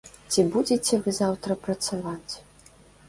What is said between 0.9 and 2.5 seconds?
вы заўтра працаваць?